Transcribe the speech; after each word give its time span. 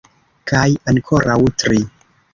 Kaj 0.51 0.63
ankoraŭ 0.93 1.39
tri. 1.65 1.81